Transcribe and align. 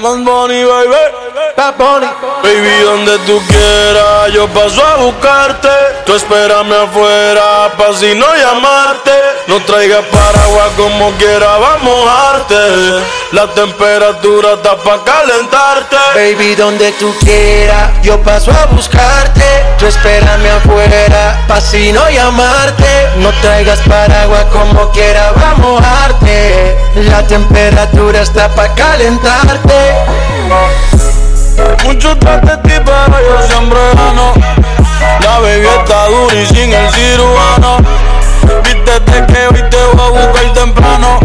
Más 0.00 0.24
Bunny, 0.24 0.64
baby. 0.64 1.23
Bad 1.34 1.74
Bunny. 1.76 2.06
Baby, 2.44 2.84
donde 2.84 3.18
tú 3.26 3.42
quieras, 3.48 4.32
yo 4.32 4.46
paso 4.48 4.84
a 4.84 4.96
buscarte. 4.96 5.68
Tú 6.06 6.14
espérame 6.14 6.72
afuera, 6.72 7.72
pa' 7.76 7.92
si 7.92 8.14
no 8.14 8.26
llamarte. 8.36 9.10
No 9.48 9.60
traigas 9.64 10.04
paraguas 10.12 10.68
como 10.76 11.10
quiera, 11.12 11.58
vamos 11.58 11.80
a 11.80 11.84
mojarte. 11.84 12.56
La 13.32 13.48
temperatura 13.48 14.52
está 14.52 14.76
pa' 14.76 15.02
calentarte. 15.02 15.96
Baby, 16.14 16.54
donde 16.54 16.92
tú 16.92 17.12
quieras, 17.24 17.90
yo 18.02 18.22
paso 18.22 18.52
a 18.52 18.66
buscarte. 18.66 19.44
Tú 19.78 19.86
espérame 19.86 20.50
afuera, 20.50 21.44
pa' 21.48 21.60
si 21.60 21.90
no 21.90 22.08
llamarte. 22.10 23.08
No 23.16 23.32
traigas 23.40 23.80
paraguas 23.80 24.44
como 24.52 24.88
quiera, 24.92 25.32
vamos 25.32 25.52
a 25.52 25.54
mojarte. 25.56 26.76
La 27.10 27.26
temperatura 27.26 28.22
está 28.22 28.54
pa' 28.54 28.72
calentarte. 28.74 29.94
Mucho 31.84 32.16
trate 32.18 32.56
ti, 32.68 32.74
pero 32.84 33.18
yo 33.20 33.46
siempre 33.46 33.78
gano. 33.94 34.32
La 35.20 35.38
baby 35.38 35.66
está 35.66 36.06
dura 36.06 36.34
y 36.34 36.46
sin 36.46 36.72
el 36.72 36.90
cirujano. 36.92 37.78
Viste 38.64 39.24
que 39.26 39.46
hoy 39.48 39.70
te 39.70 39.76
voy 39.92 40.00
a 40.00 40.10
buscar 40.10 40.52
temprano. 40.54 41.20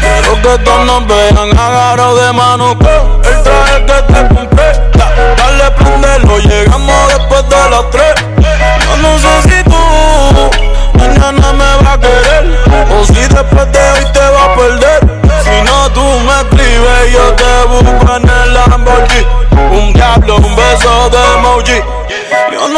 Quiero 0.00 0.34
que 0.42 0.64
todos 0.64 0.86
nos 0.86 1.06
vean 1.06 1.58
agarrados 1.58 2.20
de 2.20 2.32
mano. 2.32 2.70
El 2.72 3.42
traje 3.42 3.84
que 3.86 4.12
te 4.12 4.34
compré, 4.34 4.72
dale 5.36 5.70
prendelo. 5.78 6.38
Llegamos 6.38 7.08
después 7.08 7.48
de 7.48 7.70
las 7.70 7.90
tres. 7.90 8.14
Yo 8.84 8.96
no 8.96 9.18
sé 9.18 9.42
si 9.48 9.62
tú 9.64 9.80
mañana 10.98 11.52
me 11.52 11.64
vas 11.82 11.94
a 11.94 12.00
querer. 12.00 12.44
O 12.98 13.04
si 13.04 13.14
después 13.14 13.72
de 13.72 13.79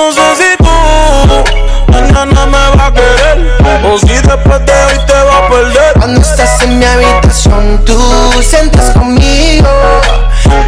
no 0.02 0.10
sé 0.10 0.20
si 0.36 0.56
tú 0.56 1.92
mañana 1.92 2.46
me 2.46 2.76
vas 2.76 2.88
a 2.88 2.92
querer. 2.92 3.84
O 3.84 3.98
si 3.98 4.06
después 4.06 4.66
de 4.66 4.72
hoy 4.72 4.98
te 5.06 5.12
vas 5.12 5.42
a 5.42 5.48
perder. 5.48 5.92
Cuando 5.94 6.20
estás 6.20 6.62
en 6.62 6.78
mi 6.78 6.84
habitación, 6.84 7.84
tú 7.84 8.42
sientas 8.42 8.90
conmigo. 8.90 9.68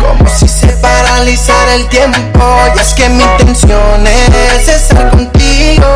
Como 0.01 0.29
si 0.29 0.47
se 0.47 0.69
paralizara 0.77 1.75
el 1.75 1.89
tiempo. 1.89 2.45
Y 2.77 2.79
es 2.79 2.95
que 2.95 3.09
mi 3.09 3.25
intención 3.25 4.07
es 4.07 4.69
estar 4.69 5.11
contigo. 5.11 5.89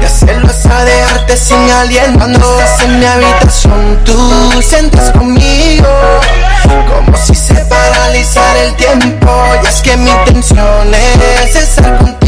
Y 0.00 0.04
hacerlo 0.04 0.48
hasta 0.48 0.84
dejarte 0.84 1.36
sin 1.36 1.70
aliento. 1.70 2.18
Cuando 2.18 2.60
estás 2.60 2.80
en 2.82 2.98
mi 2.98 3.06
habitación, 3.06 3.98
tú 4.04 4.62
sientas 4.62 5.12
conmigo. 5.12 5.88
Como 6.88 7.16
si 7.16 7.34
se 7.34 7.54
paralizara 7.54 8.64
el 8.64 8.74
tiempo. 8.76 9.30
Y 9.62 9.66
es 9.66 9.80
que 9.82 9.96
mi 9.96 10.10
intención 10.10 10.94
es 10.94 11.54
estar 11.54 11.96
contigo. 11.98 12.19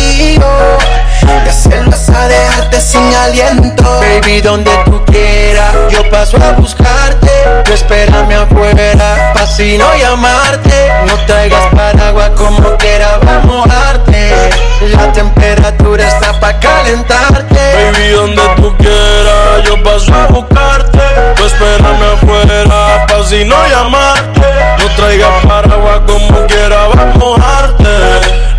Y 1.44 1.48
hacerlo 1.48 1.92
hasta 1.92 2.28
dejarte 2.28 2.80
sin 2.80 3.14
aliento. 3.14 4.00
Baby, 4.00 4.40
donde 4.40 4.70
tú 4.84 5.04
quieras, 5.06 5.74
yo 5.90 6.08
paso 6.10 6.36
a 6.42 6.52
buscarte. 6.52 7.30
Tú 7.64 7.72
espérame 7.72 8.34
afuera, 8.34 9.32
pa' 9.34 9.46
si 9.46 9.78
no 9.78 9.86
llamarte. 9.94 10.92
No 11.06 11.16
traigas 11.26 11.66
paraguas 11.74 12.30
como 12.36 12.76
quiera, 12.76 13.18
vamos 13.18 13.44
a 13.44 13.46
mojarte. 13.46 14.50
La 14.96 15.12
temperatura 15.12 16.06
está 16.06 16.38
pa' 16.40 16.58
calentarte. 16.58 17.92
Baby, 17.94 18.10
donde 18.10 18.42
tú 18.56 18.76
quieras, 18.78 19.62
yo 19.64 19.82
paso 19.82 20.12
a 20.14 20.26
buscarte. 20.26 20.98
Tú 21.36 21.44
espérame 21.46 22.02
afuera, 22.14 23.06
pa' 23.06 23.24
si 23.28 23.44
no 23.44 23.56
llamarte. 23.68 24.40
No 24.78 24.94
traigas 24.96 25.46
paraguas 25.46 26.00
como 26.06 26.46
quiera, 26.46 26.88
vamos 26.88 27.14
a 27.14 27.18
mojarte. 27.18 27.88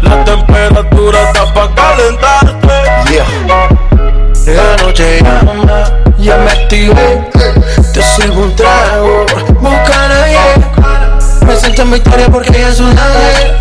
La 0.02 0.24
temperatura 0.26 1.23
noche 4.94 5.20
llama, 5.24 5.92
ya 6.20 6.38
me 6.38 6.52
activé. 6.52 7.32
Te 7.94 8.02
sirvo 8.04 8.44
un 8.44 8.56
trago, 8.56 9.26
busca 9.60 10.06
a 10.06 10.08
nadie. 10.08 10.38
Me 11.46 11.56
siento 11.56 11.82
en 11.82 11.92
victoria 11.92 12.30
porque 12.30 12.50
ella 12.58 12.70
es 12.70 12.80
un 12.80 12.90
ángel. 12.90 13.58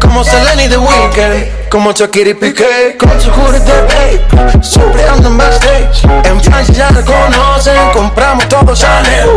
Como 0.00 0.24
Selena 0.24 0.64
y 0.64 0.68
The 0.68 0.78
Weeknd, 0.78 1.68
como 1.70 1.92
Shakira 1.92 2.30
y 2.30 2.34
Piqué, 2.34 2.96
con 2.98 3.20
su 3.20 3.30
jury 3.30 3.58
de 3.60 3.72
babe. 3.82 4.62
Siempre 4.62 5.08
ando 5.08 5.28
en 5.28 5.38
backstage. 5.38 6.04
En 6.24 6.40
Francia 6.40 6.74
ya 6.74 6.90
la 6.90 7.02
conocen, 7.02 7.90
compramos 7.92 8.48
todo 8.48 8.74
Chanel. 8.74 9.28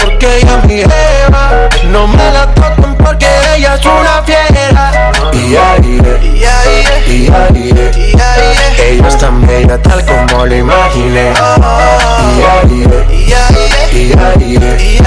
Porque 0.00 0.38
ella 0.38 0.58
es 0.58 0.64
mi. 0.66 0.82
No 1.90 2.06
me 2.06 2.32
la 2.32 2.46
toquen 2.54 2.87
porque 3.08 3.26
ella 3.56 3.74
es 3.74 3.86
una 3.86 4.22
fiera. 4.22 5.12
Y 5.32 5.56
ahí, 5.56 6.00
y 6.22 6.44
ahí, 6.44 6.84
y 7.06 7.28
ahí, 7.30 7.92
y 7.96 8.20
ahí. 8.20 8.56
Ella 8.90 9.08
es 9.08 9.18
tan 9.18 9.46
bella 9.46 9.80
tal 9.80 10.04
como 10.04 10.44
lo 10.44 10.54
imaginé. 10.54 11.32
Y 12.36 12.42
ahí, 12.42 12.86
y 13.22 13.32
ahí, 13.32 13.68
y 13.92 14.12
ahí, 14.18 14.98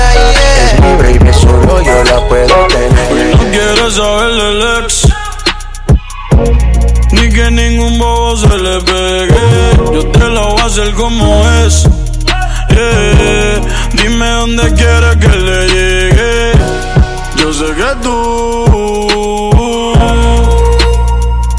Es 0.64 0.80
mi 0.80 0.96
baby, 0.96 1.34
solo 1.34 1.82
yo 1.82 2.04
la 2.04 2.28
puedo 2.28 2.68
tener. 2.68 3.36
No 3.36 3.44
quieres 3.52 3.94
saber 3.94 4.32
del 4.32 4.84
ex. 4.84 5.08
Ni 7.12 7.30
que 7.30 7.52
ningún 7.52 8.00
bobo 8.00 8.36
se 8.36 8.58
le 8.58 8.82
pegue. 8.82 9.94
Yo 9.94 10.08
te 10.08 10.28
lo 10.28 10.54
voy 10.54 10.62
a 10.62 10.66
hacer 10.66 10.92
como 10.94 11.48
es. 11.66 11.88
Yeah. 12.70 13.62
Dime 13.94 14.28
dónde 14.28 14.74
quieres 14.74 15.18
que 15.18 15.28
le 15.28 15.68
llegue. 15.68 16.51
Yo 17.52 17.58
sé 17.58 17.74
que 17.76 17.96
tú 18.02 18.66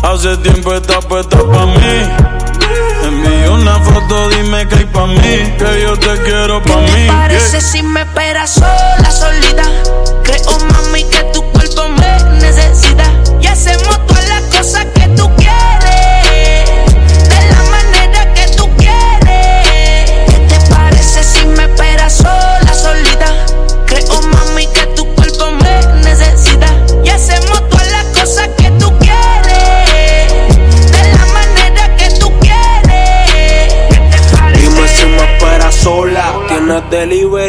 hace 0.02 0.38
tiempo 0.38 0.72
estás 0.72 1.04
puesta 1.04 1.36
pa' 1.36 1.66
mí. 1.66 2.08
Envío 3.04 3.52
una 3.52 3.78
foto, 3.78 4.30
dime 4.30 4.66
que 4.68 4.76
hay 4.76 4.84
pa' 4.86 5.06
mí, 5.06 5.52
que 5.58 5.82
yo 5.82 5.98
te 5.98 6.18
quiero 6.22 6.62
pa' 6.62 6.76
¿Qué 6.76 6.92
mí. 6.92 7.06
te 7.06 7.12
parece 7.12 7.50
yeah. 7.50 7.60
si 7.60 7.82
me 7.82 8.00
esperas 8.00 8.52
sola, 8.52 9.10
solita? 9.10 9.64
Creo, 10.24 10.58
mami, 10.70 11.04
que 11.04 11.24
tu 11.34 11.42
cuerpo 11.52 11.86
me 11.88 12.40
necesita. 12.40 13.04
Y 13.38 13.46
hacemos 13.48 14.06
todas 14.06 14.26
las 14.30 14.42
cosas 14.44 14.86
que 14.94 15.08
tú 15.08 15.30
quieres. 15.36 16.70
De 17.28 17.50
la 17.50 17.62
manera 17.70 18.32
que 18.32 18.46
tú 18.56 18.66
quieres. 18.78 19.66
¿Qué 20.26 20.46
te 20.48 20.70
parece 20.70 21.22
si 21.22 21.44
me 21.44 21.64
esperas 21.64 22.14
sola, 22.14 22.51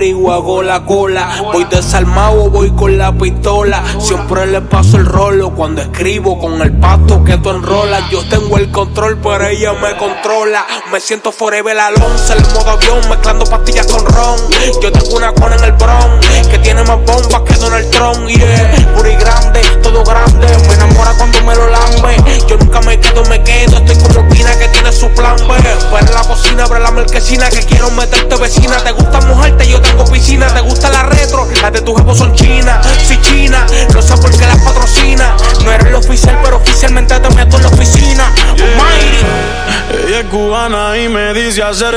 delivery 0.03 0.13
o 0.13 0.31
hago 0.31 0.63
la 0.63 0.85
cola. 0.85 1.29
Voy 1.51 1.63
desarmado 1.65 2.49
voy 2.49 2.71
con 2.71 2.97
la 2.97 3.11
pistola. 3.13 3.83
Siempre 3.99 4.45
le 4.47 4.61
paso 4.61 4.97
el 4.97 5.05
rolo 5.05 5.51
cuando 5.51 5.81
escribo 5.81 6.39
con 6.39 6.61
el 6.61 6.71
pasto 6.77 7.23
que 7.23 7.37
tú 7.37 7.49
enrolas. 7.49 8.09
Yo 8.09 8.27
tengo 8.27 8.57
el 8.57 8.71
control, 8.71 9.17
pero 9.21 9.45
ella 9.47 9.73
me 9.73 9.95
controla. 9.97 10.65
Me 10.91 10.99
siento 10.99 11.31
forever 11.31 11.77
Alonso, 11.79 12.33
el 12.33 12.45
modo 12.53 12.71
avión, 12.71 12.99
mezclando 13.09 13.45
pastillas 13.45 13.87
con 13.87 14.05
ron. 14.05 14.37
Yo 14.81 14.91
tengo 14.91 15.15
una 15.15 15.33
cona 15.33 15.55
en 15.55 15.63
el 15.63 15.71
bron 15.73 16.19
que 16.49 16.59
tiene 16.59 16.83
más 16.83 16.97
bombas 17.05 17.41
que 17.41 17.53
Donald 17.55 17.89
Trump. 17.89 18.27
Yeah, 18.27 18.93
puri 18.95 19.15
grande, 19.15 19.61
todo 19.81 20.03
grande. 20.03 20.47
Me 20.67 20.73
enamora 20.73 21.13
cuando 21.17 21.41
me 21.43 21.55
lo 21.55 21.67
lambe. 21.67 22.17
Yo 22.47 22.57
nunca 22.57 22.81
me 22.81 22.99
quedo, 22.99 23.23
me 23.25 23.41
quedo. 23.43 23.77
Estoy 23.77 23.95
como 23.97 24.29
Pina 24.29 24.57
que 24.57 24.67
tiene 24.69 24.91
su 24.91 25.07
plan 25.09 25.35
B. 25.37 25.53
Fuera 25.89 26.11
la 26.11 26.21
cocina, 26.21 26.63
abre 26.65 26.79
la 26.79 26.91
marquesina 26.91 27.49
que 27.49 27.59
quiero 27.63 27.89
meterte 27.91 28.35
vecina. 28.35 28.77
Te 28.77 28.91
gusta 28.91 29.21
mojarte, 29.21 29.67
yo 29.67 29.81
tengo 29.93 30.11
piscina. 30.11 30.47
Te 30.47 30.61
gusta 30.61 30.89
la 30.89 31.03
retro, 31.03 31.47
las 31.61 31.71
de 31.71 31.81
tus 31.81 31.97
jefos 31.97 32.17
son 32.17 32.33
chinas. 32.33 32.85
Si 33.05 33.19
china, 33.21 33.65
no 33.93 34.01
sé 34.01 34.15
por 34.17 34.31
qué 34.31 34.45
las 34.45 34.61
patrocina. 34.61 35.35
No 35.63 35.71
eres 35.71 35.87
el 35.87 35.95
oficial, 35.95 36.37
pero 36.43 36.57
oficialmente 36.57 37.19
te 37.19 37.29
meto 37.35 37.57
en 37.57 37.63
la 37.63 37.69
oficina. 37.69 38.31
Almighty. 38.49 40.07
Ella 40.07 40.19
es 40.21 40.25
cubana 40.25 40.97
y 40.97 41.07
me 41.09 41.33
dice 41.33 41.61
hacer 41.61 41.93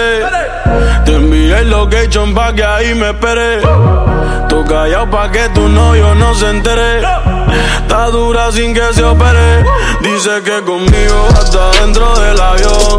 Te 1.05 1.15
envié 1.15 1.59
el 1.61 1.71
location 1.71 2.35
pa' 2.35 2.53
que 2.53 2.65
ahí 2.65 2.95
me 2.95 3.11
espere. 3.11 3.61
Tú 4.49 4.65
callado 4.65 5.11
pa' 5.11 5.31
que 5.31 5.49
tu 5.51 5.69
novio 5.69 6.15
no 6.15 6.35
se 6.35 6.51
entere. 6.51 6.99
Está 7.81 8.07
dura 8.07 8.53
sin 8.53 8.75
que 8.75 8.93
se 8.93 9.03
opere. 9.03 9.65
Dice 10.01 10.43
que 10.45 10.63
conmigo 10.63 11.29
hasta 11.31 11.71
dentro 11.81 12.19
del 12.19 12.41
avión. 12.41 12.99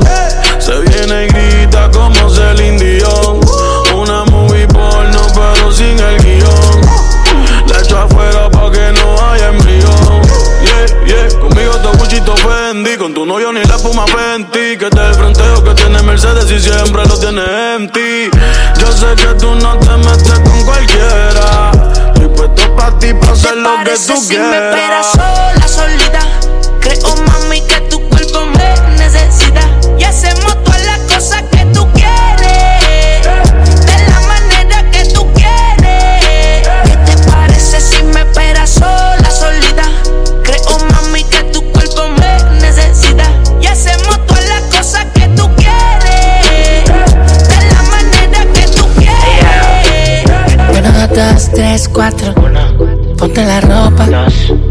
Se 0.60 0.80
viene 0.80 1.26
y 1.26 1.28
grita 1.28 1.90
como 1.92 2.30
Celine 2.30 2.78
Dion. 2.78 3.47
Pero 5.68 5.76
sin 5.76 6.00
el 6.00 6.18
guion. 6.24 6.82
La 7.68 7.80
echo 7.80 7.98
afuera 7.98 8.50
pa' 8.50 8.72
que 8.72 8.94
no 8.94 9.30
haya 9.30 9.50
embrión. 9.50 10.22
Yeah, 10.64 11.06
yeah, 11.06 11.40
conmigo 11.40 11.72
todo 11.82 11.92
Gucci, 11.98 12.22
todo 12.22 12.38
Fendi 12.38 12.96
Con 12.96 13.14
tu 13.14 13.26
novio 13.26 13.54
ni 13.54 13.64
la 13.64 13.76
espuma 13.76 14.06
Fenty 14.08 14.76
Que 14.78 14.90
te 14.90 15.08
el 15.08 15.14
fronteo 15.14 15.64
que 15.64 15.74
tiene 15.76 16.02
Mercedes 16.02 16.50
y 16.52 16.60
siempre 16.60 17.06
lo 17.06 17.18
tiene 17.18 17.76
en 17.76 17.90
ti 17.92 18.30
Yo 18.80 18.92
sé 18.92 19.16
que 19.16 19.34
tú 19.36 19.56
no 19.56 19.78
te 19.78 19.98
metes 19.98 20.40
con 20.40 20.66
cualquiera 20.66 21.72
Estoy 22.16 22.28
Puesto 22.30 22.76
pa' 22.76 23.00
ti, 23.00 23.14
pa' 23.14 23.32
hacer 23.32 23.58
lo 23.58 23.84
que 23.84 23.92
tú 23.92 24.20
si 24.20 24.30
quieras. 24.30 25.16
me 25.16 25.57
tres, 51.78 51.90
cuatro. 51.90 52.34
Ponte 53.18 53.46
la 53.46 53.62
ropa, 53.62 54.08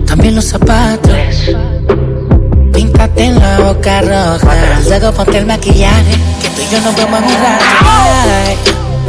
también 0.06 0.34
los 0.34 0.46
zapatos. 0.46 1.12
Píntate 2.72 3.24
en 3.24 3.38
la 3.38 3.60
boca 3.60 4.00
roja. 4.00 4.80
Luego 4.88 5.12
ponte 5.12 5.38
el 5.38 5.46
maquillaje, 5.46 6.16
que 6.42 6.48
tú 6.48 6.62
y 6.62 6.74
yo 6.74 6.80
nos 6.80 6.96
vemos 6.96 7.20
en 7.20 7.24
un. 7.24 7.32
Ay, 7.84 8.56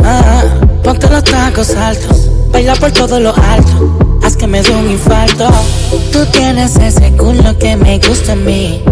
ah, 0.03 0.43
ponte 0.83 1.09
los 1.09 1.23
tacos 1.23 1.75
altos, 1.75 2.29
baila 2.51 2.75
por 2.75 2.91
todo 2.91 3.19
lo 3.19 3.33
alto. 3.35 4.19
Haz 4.23 4.37
que 4.37 4.47
me 4.47 4.61
dé 4.61 4.75
un 4.75 4.91
infarto. 4.91 5.49
Tú 6.11 6.25
tienes 6.31 6.75
ese 6.75 7.11
culo 7.13 7.57
que 7.57 7.75
me 7.75 7.97
gusta 7.99 8.33
a 8.33 8.35
mí. 8.35 8.83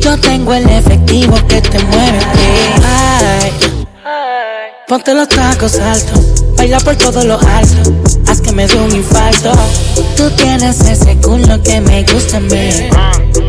Yo 0.00 0.16
tengo 0.18 0.54
el 0.54 0.68
efectivo 0.70 1.36
que 1.48 1.60
te 1.60 1.78
mueve 1.84 2.18
a 2.18 2.32
ti. 2.32 2.82
Ay, 2.84 3.52
Ponte 4.88 5.12
los 5.12 5.28
tacos 5.28 5.78
altos, 5.80 6.37
baila 6.58 6.80
por 6.80 6.96
todo 6.96 7.22
lo 7.22 7.38
alto, 7.38 7.92
haz 8.26 8.40
que 8.40 8.50
me 8.50 8.66
dé 8.66 8.76
un 8.76 8.94
infarto. 8.94 9.52
Tú 10.16 10.28
tienes 10.32 10.80
ese 10.80 11.16
culo 11.18 11.62
que 11.62 11.80
me 11.80 12.02
gusta 12.02 12.38
a 12.38 12.40
mí. 12.40 12.90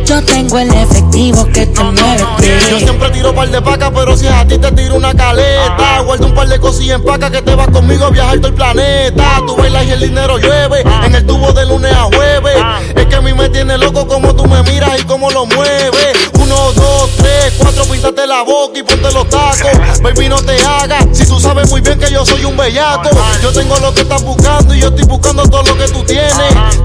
Yo 0.06 0.24
tengo 0.24 0.58
el 0.58 0.74
efectivo 0.74 1.46
que 1.54 1.68
te 1.68 1.84
mueve 1.84 2.24
Yo 2.70 2.80
siempre 2.80 3.10
tiro 3.12 3.34
par 3.34 3.50
de 3.50 3.62
pacas, 3.62 3.92
pero 3.94 4.18
si 4.18 4.28
a 4.28 4.46
ti 4.48 4.58
te 4.58 4.72
tiro 4.72 4.96
una 4.96 5.14
caleta. 5.14 6.02
Guardo 6.06 6.28
un 6.28 6.34
par 6.34 6.48
de 6.48 6.60
cosillas 6.60 6.98
en 6.98 7.06
paca 7.06 7.30
que 7.30 7.42
te 7.42 7.54
vas 7.56 7.68
conmigo 7.70 8.06
a 8.06 8.10
viajar 8.10 8.38
todo 8.38 8.48
el 8.48 8.54
planeta. 8.54 9.42
Tú 9.46 9.56
bailas 9.56 9.86
y 9.86 9.92
el 9.92 10.00
dinero 10.00 10.38
llueve, 10.38 10.84
en 11.06 11.16
el 11.16 11.26
tubo 11.26 11.52
de 11.52 11.66
lunes 11.66 11.92
a 11.94 12.04
jueves. 12.04 12.58
Es 12.96 13.06
que 13.08 13.16
a 13.16 13.22
mí 13.22 13.34
me 13.34 13.50
tiene 13.50 13.78
loco 13.78 14.08
como 14.08 14.36
tú 14.36 14.46
me 14.46 14.62
miras 14.64 15.00
y 15.00 15.04
cómo 15.04 15.30
lo 15.32 15.46
mueves. 15.46 16.18
Uno, 16.40 16.56
dos, 16.74 17.10
tres, 17.18 17.54
cuatro, 17.58 17.86
píntate 17.86 18.26
la 18.26 18.44
boca 18.44 18.80
y 18.80 18.84
ponte 18.84 19.12
los 19.12 19.30
tacos. 19.30 20.02
Baby, 20.02 20.30
no 20.30 20.38
te 20.38 20.60
hagas, 20.64 21.06
sabes 21.50 21.72
muy 21.72 21.82
bien 21.82 21.98
que 21.98 22.12
yo 22.12 22.24
soy 22.26 22.46
un 22.46 22.56
bellaco. 22.56 23.10
Yo 23.42 23.52
tengo 23.52 23.76
lo 23.78 23.92
que 23.94 24.02
estás 24.02 24.24
buscando 24.24 24.76
y 24.76 24.82
yo 24.82 24.90
estoy 24.90 25.06
buscando 25.06 25.44
todo 25.44 25.64
lo 25.64 25.78
que 25.78 25.88
tú 25.88 26.04
tienes. 26.04 26.36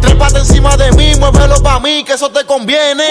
Trépate 0.01 0.39
encima 0.39 0.75
de 0.77 0.91
mí, 0.93 1.15
muévelo 1.17 1.63
pa' 1.63 1.81
mí, 1.81 2.03
que 2.03 2.15
eso 2.15 2.31
te 2.31 2.45
conviene. 2.45 3.05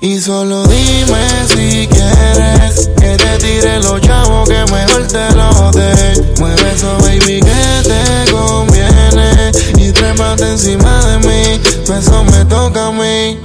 Y 0.00 0.18
solo 0.18 0.66
dime 0.66 1.26
si 1.46 1.86
quieres 1.88 2.90
que 2.98 3.16
te 3.16 3.38
tire 3.38 3.80
los 3.80 4.00
chavos 4.00 4.48
que 4.48 4.64
mejor 4.72 5.06
te 5.06 5.34
los 5.34 5.72
dé. 5.72 6.34
Mueve 6.38 6.72
eso, 6.74 6.96
baby, 7.00 7.40
que 7.40 7.82
te 7.84 8.32
conviene. 8.32 9.52
Y 9.76 9.92
trépate 9.92 10.52
encima 10.52 11.04
de 11.06 11.18
mí, 11.18 11.60
pues 11.86 12.06
eso 12.06 12.24
me 12.24 12.44
toca 12.46 12.86
a 12.86 12.92
mí. 12.92 13.38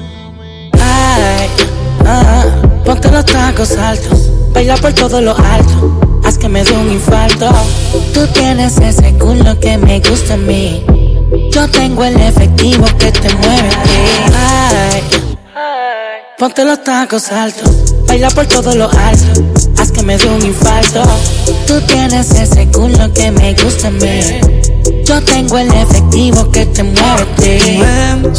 Ay, 0.74 1.50
ah, 2.06 2.46
ponte 2.86 3.12
los 3.12 3.26
tacos 3.26 3.72
altos, 3.72 4.30
baila 4.54 4.76
por 4.78 4.94
todo 4.94 5.22
lo 5.22 5.36
alto, 5.38 6.22
que 6.42 6.50
me 6.50 6.64
dé 6.64 6.74
un 6.74 6.92
infarto. 6.92 7.50
Tú 8.14 8.26
tienes 8.34 8.78
ese 8.80 9.14
culo 9.20 9.60
que 9.60 9.78
me 9.78 10.00
gusta 10.00 10.34
a 10.34 10.38
mí. 10.38 10.84
Yo 11.52 11.68
tengo 11.70 12.04
el 12.04 12.20
efectivo 12.20 12.86
que 12.98 13.12
te 13.12 13.34
mueve 13.36 13.70
a 13.70 13.84
ti. 13.84 15.18
Ponte 16.40 16.66
los 16.66 16.84
tacos 16.84 17.32
altos, 17.32 17.94
baila 18.08 18.32
por 18.32 18.48
todo 18.48 18.74
lo 18.74 18.90
alto, 18.90 19.44
haz 19.78 19.92
que 19.92 20.02
me 20.02 20.18
dé 20.18 20.28
un 20.28 20.44
infarto. 20.44 21.04
Tú 21.68 21.80
tienes 21.82 22.32
ese 22.32 22.68
culo 22.70 23.14
que 23.14 23.30
me 23.30 23.54
gusta 23.54 23.90
a 23.90 23.92
mí. 23.92 24.22
Yo 25.06 25.22
tengo 25.22 25.60
el 25.60 25.72
efectivo 25.72 26.50
que 26.50 26.66
te 26.66 26.82
mueve 26.82 27.22
a 27.22 27.36
ti. 27.36 27.80
Ven, 27.80 28.34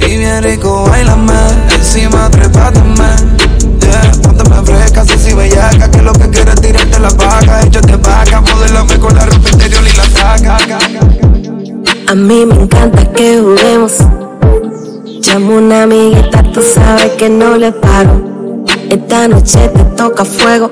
y 0.00 0.16
bien 0.16 0.42
rico 0.42 0.84
bailame 0.88 1.34
Encima 1.74 2.30
trépate, 2.30 2.80
man 2.80 3.47
Yeah, 3.88 4.12
póntame 4.22 4.66
fresca, 4.66 5.04
sexy 5.04 5.34
bellaca 5.34 5.90
Que 5.90 6.02
lo 6.02 6.12
que 6.12 6.28
quieres 6.28 6.54
es 6.54 6.60
tirarte 6.60 6.98
la 6.98 7.08
vaca 7.10 7.62
Échate 7.62 7.96
vaca, 7.96 8.40
modelame 8.40 8.98
con 8.98 9.14
la 9.14 9.24
ropa 9.24 9.48
interior 9.50 9.82
y 9.82 9.96
la 9.96 10.04
saca 10.04 10.58
A 12.06 12.14
mí 12.14 12.46
me 12.46 12.54
encanta 12.54 13.10
que 13.12 13.38
juguemos. 13.40 13.92
Llamo 15.20 15.56
una 15.56 15.82
amiguita, 15.82 16.42
tú 16.54 16.62
sabes 16.62 17.12
que 17.18 17.28
no 17.28 17.56
le 17.56 17.72
pago. 17.72 18.64
Esta 18.88 19.28
noche 19.28 19.68
te 19.68 19.84
toca 19.96 20.24
fuego. 20.24 20.70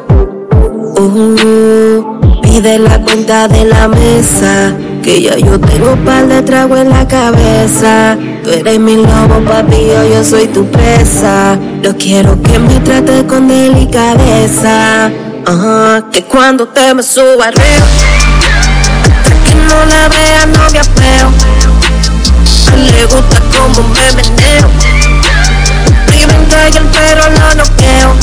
Uh, 0.98 2.40
pide 2.40 2.78
la 2.78 3.02
cuenta 3.02 3.48
de 3.48 3.66
la 3.66 3.88
mesa. 3.88 4.74
Que 5.02 5.20
ya 5.22 5.36
yo 5.36 5.60
tengo 5.60 5.92
un 5.92 6.04
par 6.04 6.26
de 6.26 6.40
trago 6.42 6.76
en 6.76 6.88
la 6.88 7.06
cabeza. 7.06 8.16
Tú 8.46 8.52
eres 8.52 8.78
mi 8.78 8.94
lobo, 8.94 9.44
papi, 9.44 9.74
yo, 9.74 10.06
yo 10.08 10.22
soy 10.22 10.46
tu 10.46 10.70
presa. 10.70 11.58
Yo 11.82 11.96
quiero 11.96 12.40
que 12.42 12.60
me 12.60 12.78
trates 12.78 13.24
con 13.24 13.48
delicadeza. 13.48 15.10
Ajá, 15.44 16.04
que 16.12 16.22
cuando 16.22 16.68
te 16.68 16.94
me 16.94 17.02
suba 17.02 17.46
arriba 17.48 17.86
que 19.44 19.52
no 19.52 19.84
la 19.86 20.08
vea, 20.08 20.46
no 20.46 20.70
me 20.70 20.78
apeo. 20.78 21.32
Le 22.76 23.04
gusta 23.06 23.42
como 23.50 23.82
me 23.88 24.12
meneo. 24.14 24.68
Viven 26.12 26.46
el 26.76 26.84
pero 26.92 27.28
lo 27.28 27.54
noqueo. 27.56 28.14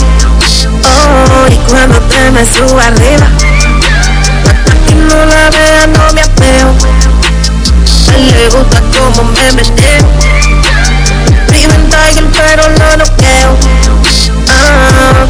Oh, 0.86 1.52
y 1.52 1.58
cuando 1.70 2.00
te 2.00 2.32
me 2.32 2.46
suba 2.46 2.88
arriba, 2.88 3.28
que 4.88 4.96
no 4.96 5.26
la 5.26 5.50
vea, 5.50 5.88
no 5.88 6.14
me 6.14 6.22
apeo. 6.22 6.93
Le 8.18 8.50
gusta 8.50 8.82
como 8.92 9.32
me 9.32 9.52
meneo. 9.54 10.08
Viven 11.50 11.90
el 12.18 12.26
pero 12.28 12.64
lo 12.70 12.98
noqueo. 12.98 13.58
Ah, 14.50 15.26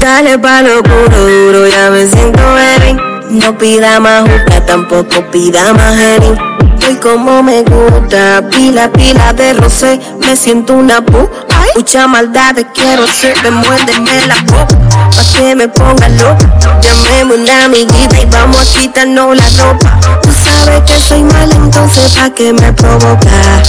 dale 0.00 0.38
pa' 0.38 0.62
lo 0.62 0.82
puro 0.82 1.26
duro, 1.26 1.66
ya 1.66 1.90
me 1.90 2.06
siento 2.06 2.40
baby. 2.42 2.96
No 3.30 3.56
pida 3.58 4.00
más 4.00 4.22
juca, 4.22 4.64
tampoco 4.64 5.30
pida 5.30 5.72
más 5.74 5.96
heavy. 5.96 6.34
Soy 6.80 6.96
como 6.96 7.42
me 7.42 7.62
gusta, 7.62 8.42
pila, 8.50 8.90
pila 8.92 9.32
de 9.32 9.52
rosé. 9.54 10.00
Me 10.20 10.36
siento 10.36 10.74
una 10.74 11.00
pu, 11.00 11.28
mucha 11.74 12.06
maldad 12.06 12.54
quiero 12.74 13.06
ser. 13.08 13.34
Me 13.42 13.50
muérdeme 13.50 14.26
la 14.26 14.36
boca, 14.46 14.78
pa' 15.14 15.24
que 15.36 15.54
me 15.54 15.68
ponga 15.68 16.08
loca. 16.08 16.48
Llamemos 16.80 17.38
una 17.38 17.64
amiguita 17.64 18.20
y 18.20 18.26
vamos 18.26 18.60
a 18.60 18.80
quitarnos 18.80 19.36
la 19.36 19.44
ropa. 19.62 20.00
Tú 20.48 20.54
sabes 20.64 20.82
que 20.86 20.98
soy 20.98 21.22
mala, 21.24 21.54
entonces 21.56 22.12
pa' 22.12 22.30
que 22.30 22.54
me 22.54 22.72
provoca. 22.72 23.62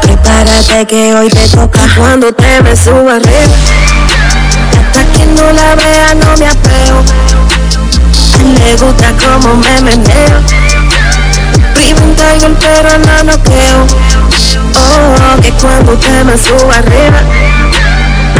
Prepárate 0.00 0.86
que 0.86 1.14
hoy 1.14 1.28
te 1.28 1.46
toca 1.48 1.80
cuando 1.96 2.32
te 2.32 2.62
me 2.62 2.74
suba 2.74 3.16
arriba. 3.16 3.54
Hasta 4.72 5.04
que 5.12 5.26
no 5.26 5.52
la 5.52 5.74
vea, 5.74 6.14
no 6.14 6.34
me 6.38 6.46
apeo. 6.48 7.04
Le 8.64 8.76
gusta 8.76 9.12
como 9.18 9.54
me 9.56 9.82
meneo. 9.82 10.40
Vivo 11.76 12.04
un 12.04 12.16
tiger 12.16 12.54
pero 12.58 12.98
no 12.98 13.24
noqueo. 13.24 13.86
Oh, 14.76 15.40
que 15.42 15.52
cuando 15.52 15.92
usted 15.92 16.24
me 16.24 16.38
suba 16.38 16.76
arriba, 16.78 17.20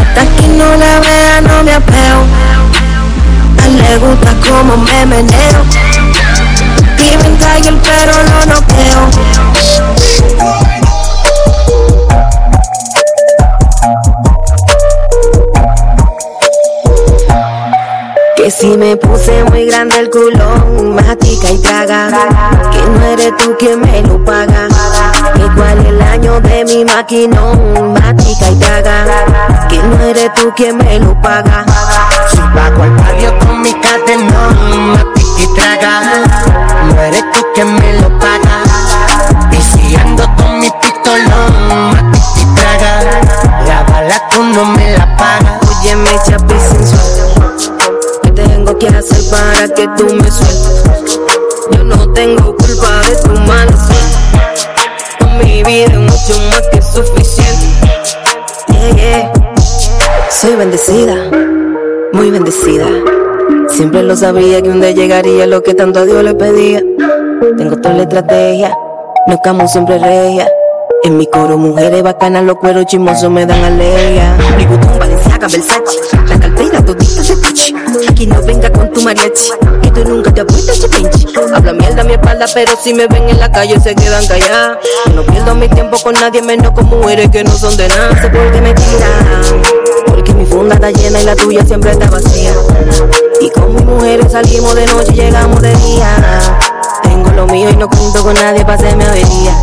hasta 0.00 0.22
que 0.36 0.48
no 0.48 0.74
la 0.74 1.00
vea 1.00 1.40
no 1.42 1.64
me 1.64 1.74
apeo. 1.74 2.24
Le 3.76 3.96
gusta 3.98 4.34
como 4.48 4.78
me 4.78 5.04
meneo. 5.04 5.89
Un 7.50 7.56
tiger 7.56 7.80
pero 7.82 8.14
no 8.30 8.46
noqueo. 8.46 9.00
Que 18.36 18.50
si 18.50 18.76
me 18.76 18.96
puse 18.96 19.44
muy 19.44 19.66
grande 19.66 19.98
el 19.98 20.10
culón, 20.10 20.94
matica 20.94 21.50
y 21.50 21.58
traga. 21.58 22.08
Que 22.70 22.78
no 22.88 23.04
eres 23.06 23.36
tú 23.36 23.56
quien 23.58 23.80
me 23.80 24.02
lo 24.02 24.24
paga. 24.24 24.68
Que 25.34 25.42
cuál 25.56 25.78
es 25.80 25.86
el 25.86 26.00
año 26.02 26.40
de 26.40 26.64
mi 26.64 26.84
maquinón, 26.84 27.94
matica 27.94 28.50
y 28.50 28.56
traga. 28.60 29.66
Que 29.68 29.78
no 29.78 30.00
eres 30.04 30.32
tú 30.34 30.52
quien 30.54 30.76
me 30.76 31.00
lo 31.00 31.20
paga. 31.20 31.66
Si 32.28 32.36
pago 32.36 32.84
al 32.84 32.90
barrio 32.96 33.36
con 33.40 33.60
mi 33.62 33.72
catenón, 33.74 34.92
matica 34.92 35.42
y 35.42 35.54
traga. 35.54 36.69
Que 49.80 49.88
tú 49.96 50.14
me 50.14 50.30
sueltes? 50.30 50.84
Yo 51.72 51.84
no 51.84 52.12
tengo 52.12 52.54
culpa 52.54 53.00
de 53.08 53.16
tu 53.16 53.30
mala 53.48 53.76
suerte. 53.76 55.42
Mi 55.42 55.62
vida 55.62 55.86
es 55.86 55.98
mucho 55.98 56.38
más 56.50 56.62
que 56.70 56.82
suficiente. 56.82 57.66
Yeah, 58.68 58.96
yeah. 58.96 59.32
Soy 60.30 60.54
bendecida, 60.56 61.14
muy 62.12 62.30
bendecida. 62.30 62.88
Siempre 63.68 64.02
lo 64.02 64.16
sabía 64.16 64.60
que 64.60 64.68
un 64.68 64.82
día 64.82 64.90
llegaría 64.90 65.46
lo 65.46 65.62
que 65.62 65.72
tanto 65.72 66.00
a 66.00 66.04
Dios 66.04 66.22
le 66.24 66.34
pedía. 66.34 66.82
Tengo 67.56 67.76
toda 67.78 67.94
la 67.94 68.02
estrategia, 68.02 68.76
no 69.28 69.40
camo 69.42 69.66
siempre 69.66 69.98
regia. 69.98 70.46
En 71.04 71.16
mi 71.16 71.26
coro, 71.26 71.56
mujeres 71.56 72.02
bacanas, 72.02 72.44
los 72.44 72.56
cueros 72.56 72.84
chismosos 72.84 73.30
me 73.30 73.46
dan 73.46 73.64
alegría. 73.64 74.36
Mi 74.58 74.66
botón 74.66 74.98
Valenciaga, 74.98 75.48
Versace, 75.48 76.18
la 76.28 76.38
cartera 76.38 76.69
Gucci. 76.94 77.74
Aquí 78.08 78.26
no 78.26 78.42
venga 78.42 78.70
con 78.70 78.90
tu 78.92 79.00
mariachi, 79.02 79.50
que 79.82 79.90
tú 79.90 80.04
nunca 80.08 80.32
te 80.32 80.40
apuestas 80.40 80.78
ese 80.78 80.88
pinche. 80.88 81.26
Habla 81.54 81.72
mierda 81.72 82.02
a 82.02 82.04
mi 82.04 82.12
espalda, 82.12 82.46
pero 82.52 82.72
si 82.82 82.92
me 82.94 83.06
ven 83.06 83.28
en 83.28 83.38
la 83.38 83.50
calle 83.50 83.78
se 83.80 83.94
quedan 83.94 84.26
calladas. 84.26 84.78
no 85.14 85.24
pierdo 85.24 85.54
mi 85.54 85.68
tiempo 85.68 85.96
con 86.02 86.14
nadie, 86.14 86.42
menos 86.42 86.72
con 86.72 86.86
mujeres 86.86 87.28
que 87.30 87.44
no 87.44 87.52
son 87.52 87.76
de 87.76 87.88
nada. 87.88 88.20
Sé 88.20 88.28
por 88.28 88.50
qué 88.52 88.60
me 88.60 88.74
tiran, 88.74 89.62
porque 90.06 90.34
mi 90.34 90.46
funda 90.46 90.74
está 90.74 90.90
llena 90.90 91.20
y 91.20 91.24
la 91.24 91.36
tuya 91.36 91.64
siempre 91.64 91.92
está 91.92 92.10
vacía. 92.10 92.52
Y 93.40 93.50
con 93.50 93.74
mis 93.74 93.84
mujeres 93.84 94.32
salimos 94.32 94.74
de 94.74 94.86
noche 94.86 95.12
y 95.12 95.16
llegamos 95.16 95.60
de 95.62 95.74
día. 95.76 96.16
Tengo 97.02 97.30
lo 97.30 97.46
mío 97.46 97.70
y 97.70 97.76
no 97.76 97.88
cuento 97.88 98.22
con 98.22 98.34
nadie 98.34 98.64
para 98.64 98.74
hacerme 98.74 99.04
avería. 99.04 99.54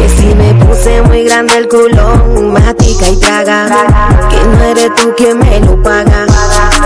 Que 0.00 0.08
si 0.08 0.34
me 0.34 0.54
puse 0.54 1.02
muy 1.02 1.24
grande 1.24 1.58
el 1.58 1.68
culón, 1.68 2.54
matica 2.54 3.06
y 3.06 3.16
traga. 3.16 3.66
Que 4.30 4.42
no 4.46 4.64
eres 4.64 4.94
tú 4.94 5.12
quien 5.14 5.38
me 5.38 5.60
lo 5.60 5.82
paga. 5.82 6.24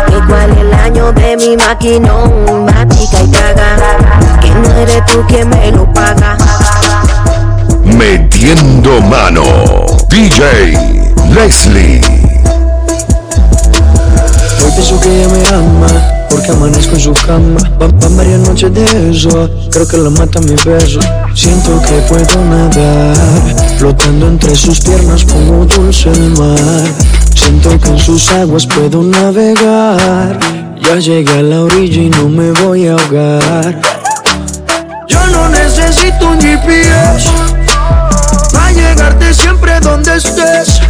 Que 0.08 0.16
cuál 0.26 0.50
es 0.50 0.58
el 0.58 0.74
año 0.74 1.12
de 1.12 1.36
mi 1.36 1.56
maquinón, 1.56 2.64
matica 2.64 3.22
y 3.22 3.28
traga. 3.28 3.76
Que 4.40 4.50
no 4.50 4.68
eres 4.78 5.06
tú 5.06 5.24
quien 5.28 5.48
me 5.48 5.70
lo 5.70 5.84
paga. 5.92 6.36
Metiendo 7.84 9.00
mano, 9.02 9.44
DJ 10.08 10.72
Leslie. 11.32 12.00
Hoy 14.58 14.72
pienso 14.74 15.00
que 15.00 15.22
ella 15.22 15.28
me 15.28 15.46
ama 15.46 16.13
porque 16.30 16.50
amanezco 16.50 16.94
en 16.94 17.00
su 17.00 17.12
cama. 17.12 17.60
Van 17.78 18.16
varias 18.16 18.40
noches 18.40 18.72
de 18.72 19.10
eso, 19.10 19.50
creo 19.70 19.86
que 19.86 19.96
la 19.96 20.10
mata 20.10 20.40
mi 20.40 20.54
beso. 20.64 21.00
Siento 21.34 21.80
que 21.82 21.94
puedo 22.08 22.44
nadar, 22.44 23.16
flotando 23.78 24.28
entre 24.28 24.54
sus 24.54 24.80
piernas 24.80 25.24
como 25.24 25.64
dulce 25.66 26.10
el 26.10 26.30
mar. 26.30 26.84
Siento 27.34 27.78
que 27.80 27.88
en 27.88 27.98
sus 27.98 28.28
aguas 28.30 28.66
puedo 28.66 29.02
navegar. 29.02 30.38
Ya 30.80 30.96
llegué 30.96 31.38
a 31.38 31.42
la 31.42 31.62
orilla 31.62 32.02
y 32.02 32.10
no 32.10 32.28
me 32.28 32.52
voy 32.62 32.88
a 32.88 32.92
ahogar. 32.92 33.80
Yo 35.08 35.26
no 35.28 35.48
necesito 35.48 36.28
un 36.28 36.40
GPS 36.40 37.30
para 38.52 38.72
llegarte 38.72 39.34
siempre 39.34 39.80
donde 39.80 40.16
estés. 40.16 40.83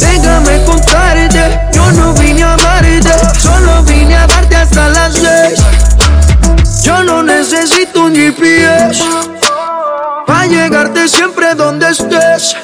Déjame 0.00 0.64
contarte, 0.64 1.60
yo 1.72 1.92
no 1.92 2.14
vine 2.14 2.42
a 2.42 2.54
amarte, 2.54 3.12
solo 3.38 3.82
vine 3.82 4.16
a 4.16 4.26
darte 4.26 4.56
hasta 4.56 4.88
las 4.88 5.14
seis. 5.14 5.60
Yo 6.82 7.04
no 7.04 7.22
necesito 7.22 8.04
un 8.04 8.14
GPS 8.14 9.04
para 10.26 10.46
llegarte 10.46 11.06
siempre 11.06 11.54
donde 11.54 11.90
estés. 11.90 12.56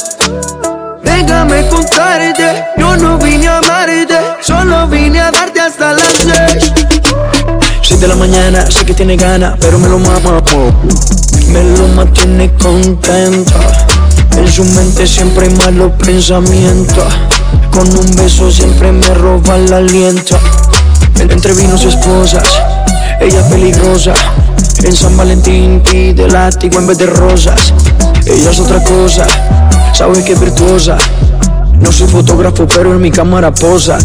Déjame 1.03 1.69
contarte, 1.69 2.65
yo 2.79 2.97
no 2.97 3.19
vine 3.19 3.49
a 3.49 3.59
amarte, 3.59 4.19
solo 4.41 4.89
vine 4.89 5.21
a 5.21 5.31
darte 5.31 5.61
hasta 5.61 5.93
las 5.93 6.13
seis. 6.13 6.73
Seis 7.83 8.01
de 8.01 8.09
la 8.09 8.17
mañana, 8.17 8.65
sé 8.71 8.85
que 8.87 8.95
tiene 8.95 9.17
ganas, 9.17 9.55
pero 9.61 9.79
me 9.79 9.89
lo 9.89 9.99
mama, 9.99 10.43
me 11.49 11.63
lo 11.63 11.89
mantiene 11.89 12.51
contento. 12.55 13.55
En 14.37 14.53
su 14.53 14.65
mente 14.65 15.07
siempre 15.07 15.47
hay 15.47 15.55
malos 15.55 15.93
pensamientos. 15.93 17.05
Con 17.71 17.89
un 17.97 18.17
beso 18.17 18.51
siempre 18.51 18.93
me 18.93 19.09
roba 19.15 19.57
el 19.57 19.73
aliento. 19.73 20.37
Entre 21.19 21.55
vinos 21.55 21.83
y 21.85 21.89
esposas, 21.89 22.47
ella 23.19 23.41
es 23.41 23.47
peligrosa. 23.47 24.13
En 24.85 24.95
San 24.95 25.17
Valentín 25.17 25.83
pide 25.83 26.29
látigo 26.29 26.79
en 26.79 26.87
vez 26.87 26.99
de 26.99 27.07
rosas. 27.07 27.73
Ella 28.27 28.51
es 28.51 28.61
otra 28.61 28.83
cosa, 28.85 29.27
sabe 29.95 30.23
que 30.23 30.35
es 30.35 30.41
virtuosa. 30.41 30.99
No 31.81 31.91
soy 31.91 32.07
fotógrafo, 32.07 32.67
pero 32.67 32.93
en 32.93 33.01
mi 33.01 33.11
cámara 33.11 33.53
posa. 33.53 33.99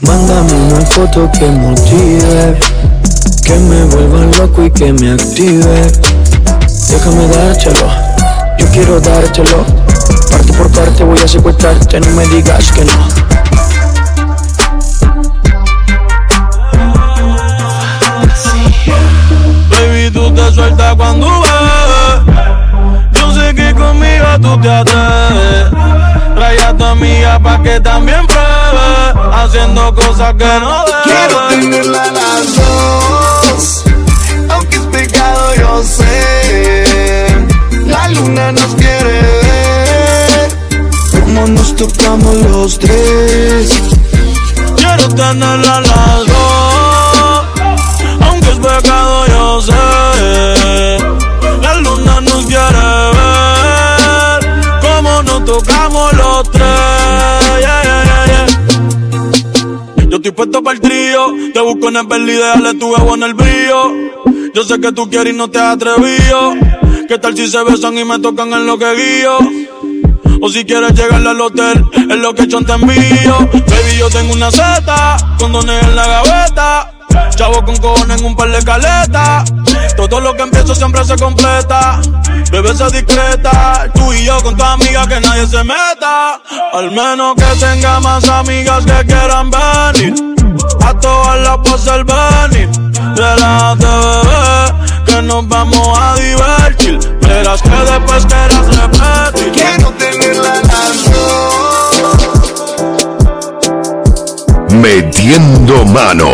Mándame 0.00 0.52
una 0.52 0.80
foto 0.86 1.30
que 1.30 1.46
motive, 1.46 2.58
que 3.44 3.58
me 3.58 3.84
vuelva 3.84 4.38
loco 4.38 4.64
y 4.64 4.70
que 4.72 4.92
me 4.92 5.12
active. 5.12 5.92
Déjame 6.88 7.28
dártelo 7.28 8.03
yo 8.58 8.66
quiero 8.70 9.00
dártelo. 9.00 9.64
Parte 10.30 10.52
por 10.52 10.70
parte 10.70 11.04
voy 11.04 11.18
a 11.18 11.28
secuestrarte, 11.28 12.00
no 12.00 12.10
me 12.10 12.26
digas 12.28 12.72
que 12.72 12.84
no. 12.84 12.92
Baby, 19.70 20.10
tú 20.12 20.32
te 20.34 20.52
sueltas 20.52 20.94
cuando 20.96 21.28
ves. 21.40 22.34
Yo 23.12 23.34
sé 23.34 23.54
que 23.54 23.74
conmigo 23.74 24.26
tú 24.40 24.60
te 24.60 24.70
atreves. 24.70 25.70
Trae 26.34 26.62
a 26.62 26.76
tu 26.76 26.84
amiga 26.84 27.38
pa' 27.38 27.62
que 27.62 27.80
también 27.80 28.26
pruebe. 28.26 29.30
Haciendo 29.32 29.94
cosas 29.94 30.34
que 30.34 30.60
no 30.60 30.84
debes. 30.84 31.02
Quiero 31.04 31.48
tenerla 31.48 32.02
a 32.02 32.10
las 32.10 32.56
dos. 32.56 33.84
Aunque 34.50 34.76
es 34.76 34.82
pecado, 34.82 35.54
yo 35.56 35.82
sé 35.82 36.43
luna 38.24 38.52
nos 38.52 38.74
quiere 38.74 39.20
ver. 39.44 40.48
Como 41.10 41.46
nos 41.48 41.76
tocamos 41.76 42.34
los 42.50 42.78
tres. 42.78 43.82
Quiero 44.76 45.08
tenerla 45.08 45.76
a 45.76 45.80
las. 45.80 46.24
Aunque 48.20 48.50
es 48.50 48.56
pecado, 48.56 49.26
yo 49.26 49.60
sé. 49.62 50.98
La 51.62 51.74
luna 51.74 52.20
nos 52.20 52.46
quiere 52.46 52.86
ver. 53.18 54.40
Como 54.80 55.22
nos 55.22 55.44
tocamos 55.44 56.12
los 56.14 56.50
tres. 56.50 56.64
Yo 60.08 60.16
estoy 60.16 60.32
puesto 60.32 60.62
para 60.62 60.76
el 60.76 60.80
trío. 60.80 61.34
Te 61.52 61.60
busco 61.60 61.88
en 61.88 61.96
el 61.96 62.06
verde 62.06 62.70
y 62.72 62.78
tu 62.78 62.96
ego 62.96 63.14
en 63.16 63.22
el 63.22 63.34
brillo. 63.34 63.92
Yo 64.54 64.62
sé 64.62 64.80
que 64.80 64.92
tú 64.92 65.10
quieres 65.10 65.34
y 65.34 65.36
no 65.36 65.50
te 65.50 65.58
has 65.58 65.74
atrevido. 65.74 66.83
¿Qué 67.08 67.18
tal 67.18 67.36
si 67.36 67.48
se 67.48 67.62
besan 67.64 67.98
y 67.98 68.04
me 68.04 68.18
tocan 68.18 68.52
en 68.54 68.66
lo 68.66 68.78
que 68.78 68.94
guío? 68.94 69.38
O 70.40 70.48
si 70.48 70.64
quieres 70.64 70.92
llegar 70.94 71.26
al 71.26 71.40
hotel, 71.40 71.84
es 71.92 72.16
lo 72.16 72.34
que 72.34 72.46
yo 72.46 72.64
te 72.64 72.72
envío. 72.72 73.38
Baby, 73.52 73.98
yo 73.98 74.08
tengo 74.08 74.32
una 74.32 74.50
Z, 74.50 75.16
con 75.38 75.52
dones 75.52 75.82
en 75.82 75.96
la 75.96 76.06
gaveta. 76.06 76.94
Chavo 77.36 77.62
con 77.64 77.76
cojones 77.76 78.20
en 78.20 78.26
un 78.26 78.34
par 78.34 78.50
de 78.50 78.64
caletas. 78.64 79.52
Todo 79.96 80.18
lo 80.20 80.34
que 80.34 80.42
empiezo 80.42 80.74
siempre 80.74 81.04
se 81.04 81.16
completa. 81.16 82.00
Bebé, 82.50 82.74
se 82.74 82.90
discreta. 82.90 83.90
Tú 83.94 84.12
y 84.12 84.24
yo 84.24 84.40
con 84.42 84.56
tu 84.56 84.64
amiga 84.64 85.06
que 85.06 85.20
nadie 85.20 85.46
se 85.46 85.62
meta. 85.62 86.40
Al 86.72 86.90
menos 86.90 87.34
que 87.34 87.60
tenga 87.60 88.00
más 88.00 88.26
amigas 88.28 88.84
que 88.86 89.06
quieran 89.06 89.50
venir. 89.50 90.14
A 90.84 90.98
todas 90.98 91.40
las 91.40 91.58
pasa 91.58 91.96
el 91.96 92.04
venir. 92.04 92.70
Relájate, 93.14 93.86
bebé 93.86 94.93
que 95.14 95.22
nos 95.22 95.46
vamos 95.48 95.98
a 95.98 96.14
divertir. 96.16 96.98
Verás 97.20 97.62
que 97.62 97.70
después 97.70 98.26
quieras 98.26 98.66
repetir. 98.76 99.52
Quiero 99.52 99.92
tenerla 99.92 100.54
las 100.62 101.04
dos. 101.12 102.02
Metiendo 104.70 105.84
mano. 105.86 106.30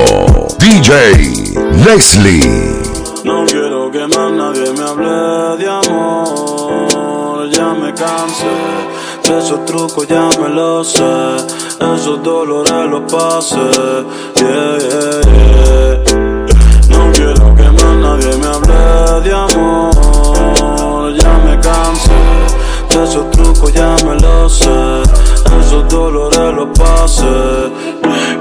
DJ 0.58 1.54
Leslie. 1.84 2.80
No 3.24 3.44
quiero 3.44 3.90
que 3.90 4.06
más 4.06 4.32
nadie 4.32 4.72
me 4.72 4.82
hable 4.82 5.56
de 5.58 5.68
amor. 5.68 7.50
Ya 7.50 7.74
me 7.74 7.92
cansé 7.92 8.46
de 9.24 9.38
esos 9.38 9.64
trucos, 9.66 10.06
ya 10.08 10.28
me 10.40 10.48
lo 10.48 10.82
sé. 10.84 11.36
Esos 11.94 12.22
dolores 12.22 12.86
los 12.88 13.02
pasé. 13.12 13.56
Yeah, 14.36 14.78
yeah, 14.78 15.20
yeah 15.26 16.30
nadie 18.00 18.36
me 18.38 18.59
de 19.22 19.32
amor. 19.32 21.14
Ya 21.14 21.38
me 21.44 21.58
cansé 21.60 22.10
de 22.90 23.04
esos 23.04 23.30
trucos, 23.30 23.72
ya 23.72 23.96
me 24.04 24.14
lo 24.20 24.48
sé. 24.48 25.02
Esos 25.60 25.88
dolores 25.88 26.54
los 26.54 26.78
pasé. 26.78 27.70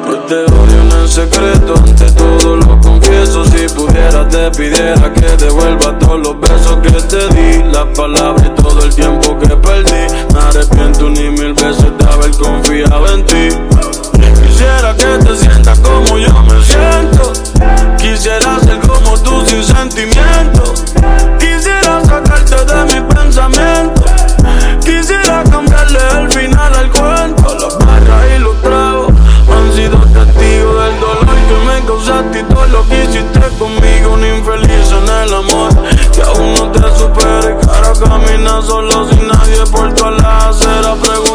No 0.08 0.16
te 0.28 0.36
odio 0.36 0.82
en 0.82 0.92
el 1.02 1.08
secreto, 1.08 1.74
ante 1.76 2.12
todo 2.12 2.56
lo 2.58 2.80
confieso. 2.80 3.46
Si 3.46 3.68
pudiera, 3.74 4.28
te 4.28 4.50
pidiera 4.52 5.14
que 5.14 5.38
devuelva 5.38 5.98
todos 6.00 6.20
los 6.20 6.40
besos 6.40 6.78
que 6.84 6.92
te 6.92 7.28
di. 7.34 7.64
Las 7.72 7.86
palabras 7.98 8.46
y 8.46 8.62
todo 8.62 8.84
el 8.84 8.94
tiempo 8.94 9.38
que 9.40 9.56
perdí. 9.56 10.14
Me 10.34 10.40
arrepiento 10.40 11.10
ni 11.10 11.30
mil 11.30 11.54
veces 11.54 11.92
de 11.98 12.06
haber 12.06 12.32
confiado 12.32 13.14
en 13.14 13.26
ti. 13.26 13.79
feliz 34.50 34.92
en 34.92 35.10
el 35.10 35.34
amor. 35.34 35.70
Que 36.14 36.22
aún 36.22 36.54
no 36.54 36.72
te 36.72 36.82
supere, 36.98 37.58
cara 37.62 37.94
camina 37.94 38.62
solo 38.62 39.08
sin 39.10 39.28
nadie 39.28 39.64
por 39.72 39.94
toda 39.94 40.12
la 40.12 40.50
acera. 40.50 40.96
Pregunta 40.96 41.29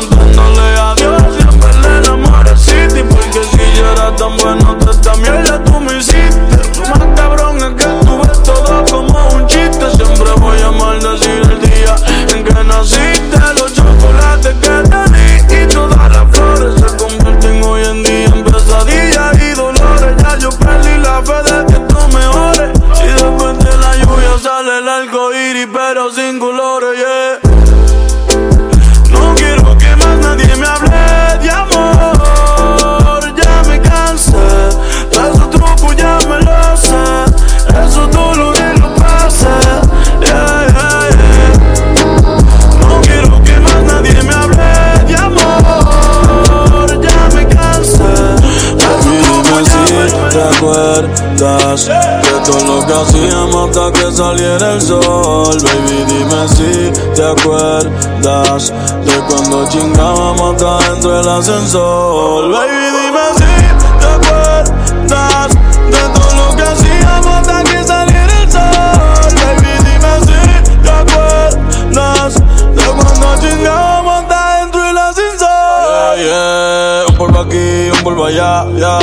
de 52.54 52.60
todo 52.60 52.80
lo 52.80 52.86
que 52.86 52.92
hacíamos 52.92 53.76
hasta 53.76 53.92
que 53.92 54.12
saliera 54.12 54.72
el 54.74 54.80
sol. 54.80 55.56
Baby, 55.62 56.04
dime 56.06 56.48
si 56.48 56.92
te 57.14 57.24
acuerdas 57.24 58.72
de 59.04 59.14
cuando 59.28 59.68
chingábamos 59.68 60.62
hasta 60.62 60.90
dentro 60.90 61.10
del 61.10 61.28
ascensor. 61.28 62.50
Baby, 62.52 62.86
dime 62.96 63.26
si 63.36 63.52
te 64.00 64.06
acuerdas 64.06 65.50
de 65.90 66.02
todo 66.14 66.30
lo 66.36 66.56
que 66.56 66.62
hacíamos 66.62 67.26
hasta 67.26 67.64
que 67.64 67.84
saliera 67.84 68.42
el 68.42 68.52
sol. 68.52 69.34
Baby, 69.44 69.72
dime 69.84 70.12
si 70.20 70.38
te 70.82 70.90
acuerdas 70.90 72.34
de 72.34 72.84
cuando 72.84 73.26
chingábamos 73.40 74.22
hasta 74.22 74.60
dentro 74.60 74.82
del 74.82 74.98
ascensor. 74.98 75.48
Yeah, 75.88 76.24
yeah. 76.24 77.04
Un 77.08 77.14
polvo 77.16 77.40
aquí, 77.40 77.90
un 77.90 78.02
polvo 78.02 78.24
allá, 78.26 78.66
ya. 78.76 78.98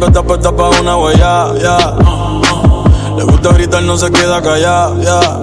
Siempre 0.00 0.18
estás 0.18 0.24
puesta 0.24 0.56
pa' 0.56 0.80
una 0.80 0.96
huella, 0.96 1.48
ya. 1.60 1.94
Le 3.18 3.24
gusta 3.24 3.52
gritar, 3.52 3.82
no 3.82 3.98
se 3.98 4.10
queda 4.10 4.40
callada, 4.40 4.94
ya. 4.98 5.40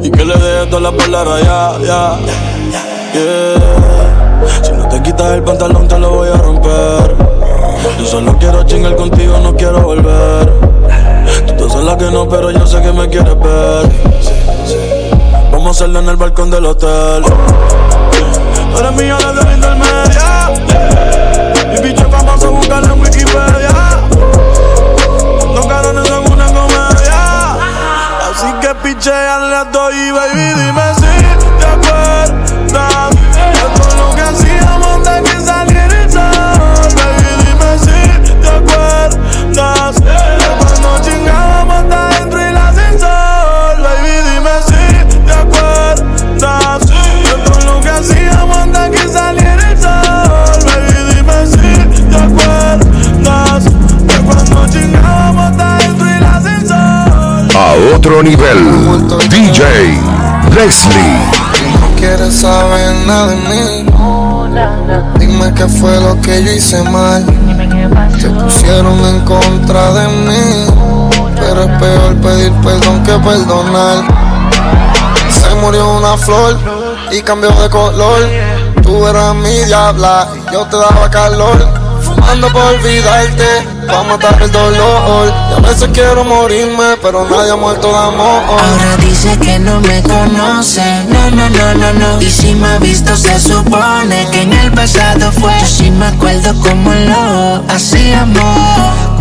Y 0.00 0.12
que 0.12 0.24
le 0.24 0.34
deje 0.34 0.66
toda 0.66 0.82
la 0.82 0.92
palabra, 0.92 1.40
ya, 1.40 1.72
ya. 1.84 2.18
Yeah. 3.12 4.62
Si 4.62 4.70
no 4.70 4.86
te 4.86 5.02
quitas 5.02 5.32
el 5.32 5.42
pantalón, 5.42 5.88
te 5.88 5.98
lo 5.98 6.10
voy 6.10 6.28
a 6.28 6.36
romper. 6.36 7.16
Yo 7.98 8.06
solo 8.06 8.38
quiero 8.38 8.62
chingar 8.62 8.94
contigo, 8.94 9.36
no 9.42 9.56
quiero 9.56 9.80
volver. 9.80 10.52
Tú 11.48 11.52
te 11.54 11.68
sabes 11.68 11.84
la 11.84 11.98
que 11.98 12.12
no, 12.12 12.28
pero 12.28 12.52
yo 12.52 12.64
sé 12.64 12.80
que 12.80 12.92
me 12.92 13.08
quieres 13.08 13.36
ver. 13.40 13.90
Vamos 15.50 15.66
a 15.66 15.70
hacerlo 15.70 15.98
en 15.98 16.08
el 16.10 16.16
balcón 16.16 16.48
del 16.48 16.64
hotel. 16.64 17.24
Tú 17.24 18.78
eres 18.78 18.92
mía 18.92 19.16
desde 19.34 19.52
intermedia. 19.52 21.41
Mi 21.72 21.80
bicho 21.80 22.08
famoso, 22.10 22.52
búscalo 22.52 22.92
en 22.92 23.00
Wikipedia. 23.00 23.70
Dos 25.54 25.66
carones 25.66 26.06
son 26.06 26.30
una 26.32 26.46
comedia. 26.46 27.56
Así 28.30 28.52
que 28.60 28.74
picheale 28.82 29.56
a 29.56 29.70
todo 29.70 29.90
y 29.90 30.10
baby, 30.10 30.54
dime 30.54 31.01
Nivel. 58.22 59.08
DJ 59.28 59.62
Leslie. 60.54 61.18
No 61.80 61.96
quieres 61.96 62.40
saber 62.40 62.94
nada 63.06 63.28
de 63.28 63.36
mí. 63.36 63.86
Dime 65.18 65.52
qué 65.54 65.66
fue 65.66 66.00
lo 66.00 66.20
que 66.20 66.42
yo 66.44 66.52
hice 66.52 66.82
mal. 66.84 67.24
Te 68.20 68.28
pusieron 68.28 68.98
en 69.06 69.20
contra 69.20 69.92
de 69.92 70.08
mí. 70.08 70.66
Pero 71.34 71.62
es 71.62 71.78
peor 71.80 72.16
pedir 72.16 72.52
perdón 72.62 73.02
que 73.02 73.12
perdonar. 73.12 74.04
Se 75.30 75.54
murió 75.56 75.96
una 75.96 76.16
flor 76.16 76.56
y 77.10 77.22
cambió 77.22 77.50
de 77.50 77.68
color. 77.70 78.28
Tú 78.82 79.06
eras 79.06 79.34
mi 79.34 79.64
diabla 79.64 80.28
y 80.36 80.52
yo 80.52 80.64
te 80.66 80.76
daba 80.76 81.10
calor. 81.10 81.66
Fumando 82.02 82.48
por 82.52 82.62
olvidarte, 82.62 83.66
pa' 83.86 84.02
matar 84.04 84.42
el 84.42 84.50
dolor. 84.50 85.32
Y 85.50 85.54
a 85.54 85.68
veces 85.68 85.90
quiero 85.92 86.24
morirme, 86.24 86.96
pero 87.02 87.28
nadie 87.28 87.52
ha 87.52 87.56
muerto 87.56 87.88
de 87.88 87.96
amor. 87.96 88.42
Ahora 88.48 88.96
dice 88.98 89.38
que 89.38 89.58
no 89.58 89.80
me 89.80 90.02
conoce, 90.02 90.82
no, 91.08 91.30
no, 91.30 91.48
no, 91.50 91.74
no, 91.74 91.92
no. 91.92 92.22
Y 92.22 92.30
si 92.30 92.54
me 92.54 92.68
ha 92.68 92.78
visto 92.78 93.16
se 93.16 93.38
supone 93.38 94.26
que 94.30 94.42
en 94.42 94.52
el 94.52 94.72
pasado 94.72 95.32
fue. 95.32 95.52
Yo 95.60 95.66
sí 95.66 95.90
me 95.90 96.06
acuerdo 96.06 96.54
como 96.60 96.92
lo 96.92 97.62
hacíamos, 97.68 98.42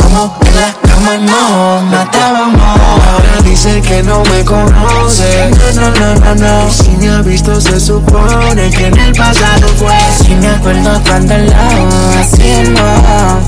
como 0.02 0.38
la 0.56 0.91
cama 1.12 1.26
no 1.26 1.82
matábamos. 1.84 2.62
Ahora 2.62 3.42
dice 3.44 3.82
que 3.82 4.04
no 4.04 4.24
me 4.24 4.44
conoce. 4.44 5.52
No, 5.76 5.82
no, 5.82 6.16
no, 6.16 6.16
no, 6.16 6.36
no. 6.36 6.72
Si 6.72 6.90
me 6.92 7.10
ha 7.10 7.22
visto, 7.22 7.60
se 7.60 7.80
supone 7.80 8.70
que 8.70 8.88
en 8.88 8.98
el 8.98 9.14
pasado 9.14 9.68
fue. 9.78 9.98
Sí 10.24 10.36
me 10.36 10.48
acuerdo 10.48 11.02
cuando 11.08 11.38
lo 11.38 12.20
hacíamos, 12.20 12.82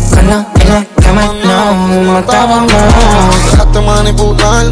cuando 0.10 0.34
en 0.34 0.70
la 0.70 0.86
cama 1.02 1.34
no 1.44 2.14
matábamos. 2.14 2.72
Dejaste 3.52 3.82
manipular, 3.82 4.66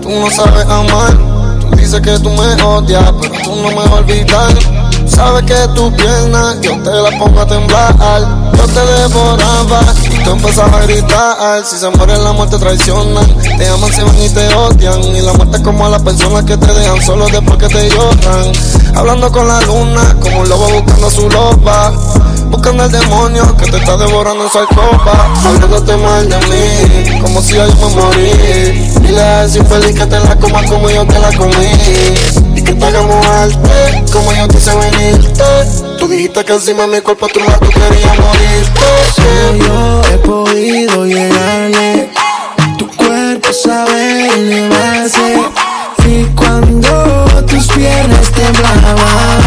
tú 0.00 0.10
no 0.10 0.30
sabes 0.30 0.66
amar. 0.66 1.16
Tú 1.60 1.76
dices 1.76 2.00
que 2.00 2.18
tú 2.18 2.30
me 2.30 2.62
odias, 2.62 3.12
pero 3.20 3.34
tú 3.42 3.56
no 3.56 3.68
me 3.68 3.74
vas 3.74 3.86
a 3.86 3.94
olvidar. 3.94 4.81
Sabes 5.14 5.42
que 5.44 5.54
tu 5.74 5.94
pierna 5.94 6.56
yo 6.62 6.72
te 6.82 6.90
la 6.90 7.10
pongo 7.18 7.40
a 7.40 7.46
temblar. 7.46 7.94
Yo 8.56 8.66
te 8.66 8.80
devoraba 8.80 9.80
y 10.10 10.24
tú 10.24 10.30
empezabas 10.30 10.74
a 10.74 10.86
gritar. 10.86 11.64
Si 11.66 11.76
se 11.76 11.90
mueren, 11.90 12.24
la 12.24 12.32
muerte 12.32 12.58
traicionan. 12.58 13.26
Te 13.58 13.68
aman, 13.68 13.92
se 13.92 14.04
van 14.04 14.18
y 14.18 14.28
te 14.30 14.54
odian. 14.54 15.02
Y 15.14 15.20
la 15.20 15.34
muerte 15.34 15.58
es 15.58 15.62
como 15.62 15.84
a 15.84 15.90
las 15.90 16.02
personas 16.02 16.44
que 16.44 16.56
te 16.56 16.72
dejan 16.72 17.02
solo 17.02 17.26
después 17.28 17.58
que 17.58 17.68
te 17.68 17.90
lloran. 17.90 18.52
Hablando 18.94 19.30
con 19.30 19.46
la 19.46 19.60
luna, 19.60 20.16
como 20.18 20.40
un 20.40 20.48
lobo 20.48 20.66
buscando 20.80 21.10
su 21.10 21.28
loba. 21.28 21.92
Buscando 22.50 22.84
al 22.84 22.90
demonio 22.90 23.56
que 23.56 23.70
te 23.70 23.76
está 23.76 23.96
devorando 23.98 24.44
en 24.44 24.50
su 24.50 24.58
alcoba. 24.58 25.30
Hablándote 25.44 25.96
mal 25.96 26.28
de 26.28 26.38
mí, 26.38 27.20
como 27.20 27.42
si 27.42 27.54
yo 27.54 27.66
me 27.66 27.94
morí. 27.94 28.90
Dile 29.00 29.20
a 29.20 29.44
ese 29.44 29.58
infeliz 29.58 29.94
que 29.94 30.06
te 30.06 30.20
la 30.20 30.36
coma 30.36 30.64
como 30.64 30.88
yo 30.88 31.04
te 31.06 31.18
la 31.18 31.32
comí. 31.36 32.51
Que 32.72 32.78
te 32.78 32.86
hagamos 32.86 33.26
arte, 33.26 34.02
como 34.10 34.32
yo 34.32 34.48
te 34.48 34.56
hice 34.56 34.70
venirte. 34.74 35.44
Tú 35.98 36.08
dijiste 36.08 36.42
que 36.42 36.54
encima 36.54 36.86
mi 36.86 37.02
cuerpo 37.02 37.28
tu 37.28 37.40
lado 37.40 37.58
tú 37.58 37.68
querías 37.68 38.18
morirte. 38.18 38.80
Solo 39.14 39.56
yo 39.56 40.02
he 40.10 40.18
podido 40.18 41.04
llegarle. 41.04 42.08
Tu 42.78 42.88
cuerpo 42.96 43.52
sabe 43.52 44.26
elevarse. 44.26 45.42
Y 46.06 46.24
cuando 46.34 47.44
tus 47.46 47.66
piernas 47.68 48.30
temblaban, 48.30 49.42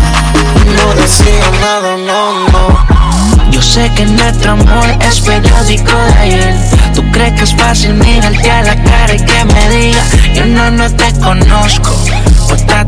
No 0.76 0.94
decía 1.02 1.50
nada, 1.62 1.98
no, 1.98 2.48
no. 2.50 3.50
Yo 3.50 3.60
sé 3.60 3.90
que 3.96 4.06
nuestro 4.06 4.52
amor 4.52 4.86
es 5.02 5.20
periódico 5.22 5.98
de 5.98 6.14
ayer. 6.14 6.56
Tú 6.94 7.02
crees 7.12 7.34
que 7.34 7.44
es 7.46 7.56
fácil 7.56 7.96
mirarte 7.96 8.52
a 8.52 8.62
la 8.62 8.84
cara 8.84 9.16
y 9.16 9.26
que 9.26 9.46
me 9.46 9.70
diga 9.70 10.04
Yo 10.36 10.46
no, 10.46 10.70
no 10.70 10.96
te 10.96 11.12
conozco. 11.20 11.92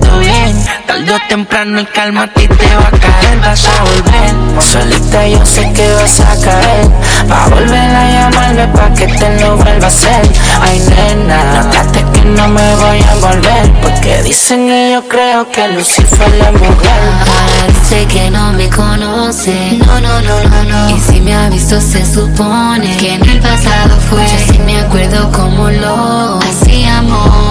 Todo 0.07 0.19
bien, 0.19 0.65
tarde 0.85 1.13
temprano 1.27 1.79
y 1.81 1.85
calma 1.85 2.23
a 2.23 2.27
ti 2.27 2.47
te 2.47 2.75
va 2.75 2.87
a 2.87 2.91
caer, 2.91 3.39
vas 3.41 3.67
a 3.67 3.83
volver. 3.83 4.63
Solita 4.63 5.27
yo 5.27 5.45
sé 5.45 5.71
que 5.73 5.93
vas 5.93 6.19
a 6.21 6.39
caer. 6.41 6.87
Va 7.29 7.45
a 7.45 7.49
volver 7.49 7.95
a 7.95 8.11
llamarme 8.11 8.67
pa' 8.69 8.93
que 8.93 9.07
te 9.07 9.39
lo 9.41 9.57
vuelva 9.57 9.85
a 9.85 9.87
hacer. 9.87 10.29
Ay, 10.61 10.79
nena, 10.79 11.43
notaste 11.55 12.05
que 12.13 12.25
no 12.25 12.47
me 12.47 12.75
voy 12.75 13.01
a 13.01 13.15
volver. 13.15 13.71
Porque 13.81 14.23
dicen 14.23 14.69
y 14.69 14.93
yo 14.93 15.07
creo 15.07 15.49
que 15.51 15.67
Lucifer 15.69 16.33
la 16.35 16.51
mujer. 16.51 17.17
Dice 17.67 18.05
que 18.07 18.31
no 18.31 18.53
me 18.53 18.69
conoce, 18.69 19.77
no, 19.85 19.99
no, 19.99 20.21
no, 20.21 20.43
no, 20.43 20.63
no. 20.63 20.89
Y 20.95 20.99
si 20.99 21.19
me 21.21 21.35
ha 21.35 21.49
visto 21.49 21.79
se 21.81 22.05
supone 22.05 22.95
que 22.97 23.13
en 23.15 23.29
el 23.29 23.39
pasado 23.39 23.97
fue. 24.09 24.23
Yo 24.23 24.53
sí 24.53 24.59
me 24.59 24.79
acuerdo 24.79 25.31
como 25.31 25.69
lo 25.69 26.39
hacíamos, 26.39 27.46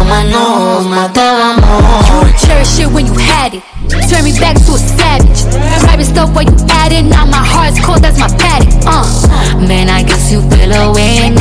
la 0.00 0.22
cama 0.22 0.22
cama 0.22 0.24
nos 0.24 0.86
matábamos. 0.86 2.08
You 2.08 2.20
would 2.20 2.36
cherish 2.36 2.78
it 2.80 2.90
when 2.92 3.06
you 3.06 3.14
had 3.14 3.54
it. 3.54 3.62
Turn 4.08 4.24
me 4.24 4.32
back 4.38 4.56
to 4.66 4.74
a 4.74 4.78
savage. 4.78 5.44
Private 5.84 6.04
stuff 6.04 6.34
while 6.34 6.44
you 6.44 6.56
at 6.70 6.92
it. 6.92 7.02
Now 7.04 7.26
my 7.26 7.44
heart's 7.44 7.80
cold, 7.84 8.02
that's 8.02 8.18
my 8.18 8.28
paddock. 8.28 8.72
Uh. 8.86 9.66
Man, 9.66 9.88
I 9.88 10.02
guess 10.02 10.32
you 10.32 10.42
feel 10.50 10.72
away 10.72 11.34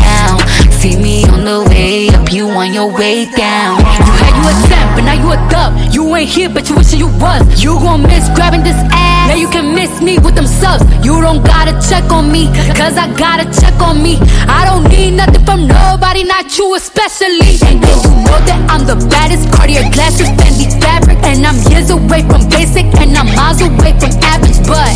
your 2.79 2.95
way 2.95 3.25
down. 3.35 3.75
You 4.07 4.11
had 4.23 4.33
you 4.39 4.43
a 4.47 4.53
10, 4.71 4.95
but 4.95 5.03
now 5.03 5.17
you 5.19 5.27
a 5.35 5.39
dub. 5.51 5.75
You 5.93 6.15
ain't 6.15 6.29
here, 6.29 6.47
but 6.47 6.69
you 6.69 6.75
wishing 6.75 6.99
you 6.99 7.11
was. 7.19 7.43
You 7.61 7.75
gon' 7.75 8.03
miss 8.03 8.29
grabbing 8.35 8.63
this 8.63 8.79
ass. 8.91 9.27
Now 9.29 9.35
you 9.35 9.49
can 9.49 9.75
miss 9.75 10.01
me 10.01 10.17
with 10.17 10.35
them 10.35 10.47
subs. 10.47 10.83
You 11.03 11.19
don't 11.19 11.43
gotta 11.43 11.75
check 11.89 12.09
on 12.09 12.31
me, 12.31 12.47
cause 12.79 12.95
I 12.95 13.11
gotta 13.19 13.45
check 13.59 13.75
on 13.81 14.01
me. 14.01 14.15
I 14.47 14.63
don't 14.63 14.87
need 14.87 15.11
nothing 15.11 15.43
from 15.45 15.67
nobody, 15.67 16.23
not 16.23 16.57
you 16.57 16.75
especially. 16.75 17.59
And 17.67 17.83
then 17.83 17.97
you 18.05 18.13
know 18.23 18.39
that 18.47 18.59
I'm 18.71 18.87
the 18.87 18.95
baddest. 19.11 19.51
Cartier 19.51 19.83
glasses, 19.91 20.29
Fendi 20.39 20.71
fabric. 20.79 21.19
And 21.23 21.45
I'm 21.45 21.59
years 21.69 21.89
away 21.89 22.23
from 22.31 22.47
basic, 22.49 22.85
and 23.01 23.11
I'm 23.19 23.27
miles 23.35 23.59
away 23.61 23.91
from 23.99 24.15
average. 24.23 24.59
But 24.63 24.95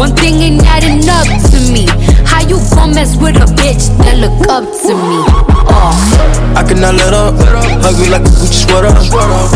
one 0.00 0.16
thing 0.16 0.40
ain't 0.40 0.64
adding 0.64 1.04
up 1.08 1.28
to 1.52 1.58
me. 1.68 1.84
How 2.24 2.40
you 2.40 2.56
gon' 2.72 2.94
mess 2.94 3.14
with 3.20 3.36
a 3.36 3.48
bitch 3.60 3.92
that 4.00 4.16
look 4.24 4.48
up 4.48 4.64
to 4.64 4.92
me? 4.96 5.20
Oh. 5.68 6.24
I 6.54 6.62
cannot 6.62 6.93
let 6.96 7.12
up. 7.12 7.34
Hug 7.82 7.96
me 8.00 8.08
like 8.08 8.24
a 8.24 8.32
Gucci 8.32 8.64
sweater. 8.64 8.92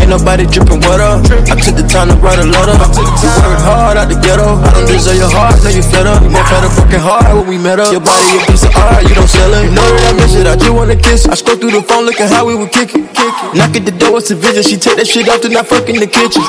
Ain't 0.00 0.10
nobody 0.10 0.44
dripping 0.46 0.80
water. 0.84 1.22
I 1.48 1.54
took 1.56 1.76
the 1.78 1.86
time 1.86 2.08
to 2.10 2.16
write 2.20 2.38
a 2.38 2.46
letter. 2.46 2.76
You 2.98 3.30
worked 3.44 3.64
hard 3.64 3.96
out 3.96 4.08
the 4.08 4.18
ghetto. 4.18 4.58
I 4.60 4.70
don't 4.74 4.86
deserve 4.86 5.16
your 5.16 5.30
heart, 5.30 5.58
know 5.64 5.70
you 5.70 5.82
fed 5.82 6.06
up. 6.06 6.22
You 6.22 6.30
never 6.30 6.48
had 6.48 6.64
a 6.66 6.70
broken 6.74 7.00
heart 7.00 7.26
when 7.34 7.46
we 7.46 7.56
met 7.58 7.80
up. 7.80 7.92
Your 7.92 8.04
body 8.04 8.36
a 8.36 8.40
piece 8.46 8.64
of 8.64 8.74
art, 8.76 9.06
you 9.08 9.14
don't 9.14 9.30
sell 9.30 9.52
it. 9.54 9.64
You 9.64 9.72
know 9.72 9.86
that 9.86 10.04
I 10.08 10.12
miss 10.18 10.34
it, 10.34 10.46
I 10.46 10.56
just 10.56 10.72
wanna 10.72 10.96
kiss. 10.96 11.26
I 11.26 11.34
scroll 11.34 11.56
through 11.56 11.72
the 11.72 11.82
phone 11.82 12.04
looking 12.04 12.28
how 12.28 12.46
we 12.46 12.54
would 12.54 12.70
kick 12.70 12.94
it. 12.94 13.04
Knock 13.54 13.76
at 13.76 13.84
the 13.84 13.94
door, 13.94 14.18
it's 14.18 14.30
a 14.30 14.36
visit. 14.36 14.66
She 14.66 14.76
take 14.76 14.96
that 14.96 15.06
shit 15.06 15.28
off, 15.28 15.42
then 15.42 15.56
I 15.56 15.62
fuck 15.62 15.88
in 15.88 16.00
the 16.00 16.06
kitchen. 16.06 16.42